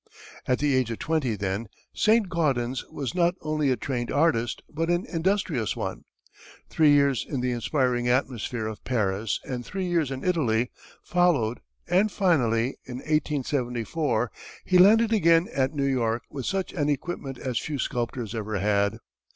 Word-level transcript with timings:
At 0.47 0.57
the 0.57 0.75
age 0.75 0.89
of 0.89 0.97
twenty, 0.97 1.35
then, 1.35 1.67
Saint 1.93 2.27
Gaudens 2.27 2.83
was 2.87 3.13
not 3.13 3.35
only 3.41 3.69
a 3.69 3.77
trained 3.77 4.11
artist, 4.11 4.63
but 4.67 4.89
an 4.89 5.05
industrious 5.05 5.75
one. 5.75 6.05
Three 6.71 6.89
years 6.91 7.23
in 7.23 7.39
the 7.39 7.51
inspiring 7.51 8.07
atmosphere 8.07 8.65
of 8.65 8.83
Paris, 8.83 9.39
and 9.47 9.63
three 9.63 9.85
years 9.85 10.09
in 10.09 10.23
Italy, 10.23 10.71
followed; 11.03 11.59
and 11.87 12.11
finally, 12.11 12.79
in 12.83 12.95
1874, 12.95 14.31
he 14.65 14.79
landed 14.79 15.13
again 15.13 15.47
at 15.53 15.75
New 15.75 15.85
York 15.85 16.23
with 16.31 16.47
such 16.47 16.73
an 16.73 16.89
equipment 16.89 17.37
as 17.37 17.59
few 17.59 17.77
sculptors 17.77 18.33
ever 18.33 18.57
had. 18.57 18.97